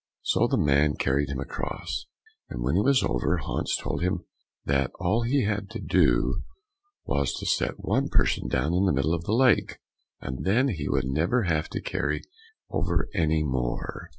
[0.23, 2.07] So the man carried him across,
[2.49, 4.25] and when he was over Hans told him
[4.65, 6.41] that all he had to do
[7.05, 9.77] was to set one person down in the middle of the lake,
[10.19, 12.23] and then he would never have to carry
[12.71, 14.09] over any more.